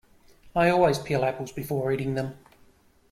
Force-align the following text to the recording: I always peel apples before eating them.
I 0.55 0.71
always 0.71 0.97
peel 0.97 1.23
apples 1.23 1.51
before 1.51 1.91
eating 1.91 2.15
them. 2.15 2.33